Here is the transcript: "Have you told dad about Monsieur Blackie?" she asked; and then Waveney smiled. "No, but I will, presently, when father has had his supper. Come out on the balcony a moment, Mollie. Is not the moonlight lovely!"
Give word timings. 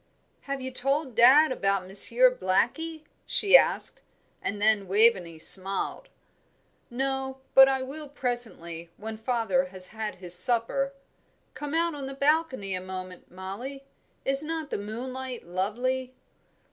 "Have 0.45 0.61
you 0.61 0.71
told 0.71 1.13
dad 1.13 1.51
about 1.51 1.85
Monsieur 1.85 2.35
Blackie?" 2.35 3.03
she 3.23 3.55
asked; 3.55 4.01
and 4.41 4.59
then 4.59 4.87
Waveney 4.87 5.37
smiled. 5.37 6.09
"No, 6.89 7.41
but 7.53 7.67
I 7.69 7.83
will, 7.83 8.09
presently, 8.09 8.89
when 8.97 9.15
father 9.15 9.65
has 9.65 9.89
had 9.89 10.15
his 10.15 10.33
supper. 10.35 10.91
Come 11.53 11.75
out 11.75 11.93
on 11.93 12.07
the 12.07 12.15
balcony 12.15 12.73
a 12.73 12.81
moment, 12.81 13.29
Mollie. 13.29 13.83
Is 14.25 14.41
not 14.41 14.71
the 14.71 14.79
moonlight 14.79 15.43
lovely!" 15.43 16.15